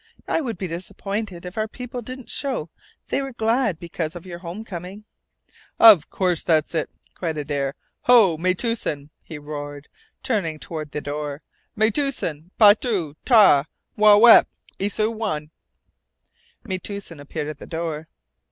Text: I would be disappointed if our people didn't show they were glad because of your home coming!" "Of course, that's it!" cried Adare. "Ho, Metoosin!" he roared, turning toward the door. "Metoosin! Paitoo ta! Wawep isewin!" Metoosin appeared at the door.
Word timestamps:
I 0.27 0.41
would 0.41 0.57
be 0.57 0.65
disappointed 0.67 1.45
if 1.45 1.59
our 1.59 1.67
people 1.67 2.01
didn't 2.01 2.31
show 2.31 2.71
they 3.09 3.21
were 3.21 3.33
glad 3.33 3.77
because 3.79 4.15
of 4.15 4.25
your 4.25 4.39
home 4.39 4.63
coming!" 4.65 5.05
"Of 5.79 6.09
course, 6.09 6.41
that's 6.41 6.73
it!" 6.73 6.89
cried 7.13 7.37
Adare. 7.37 7.75
"Ho, 8.05 8.35
Metoosin!" 8.35 9.11
he 9.23 9.37
roared, 9.37 9.89
turning 10.23 10.57
toward 10.57 10.89
the 10.89 11.01
door. 11.01 11.43
"Metoosin! 11.77 12.49
Paitoo 12.57 13.15
ta! 13.25 13.65
Wawep 13.95 14.47
isewin!" 14.79 15.51
Metoosin 16.63 17.19
appeared 17.19 17.49
at 17.49 17.59
the 17.59 17.67
door. 17.67 18.07